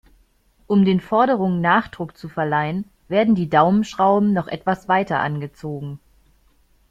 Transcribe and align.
Um 0.65 0.83
den 0.83 0.99
Forderungen 0.99 1.61
Nachdruck 1.61 2.17
zu 2.17 2.27
verleihen, 2.27 2.85
werden 3.07 3.35
die 3.35 3.51
Daumenschrauben 3.51 4.33
noch 4.33 4.47
etwas 4.47 4.87
weiter 4.87 5.19
angezogen. 5.19 5.99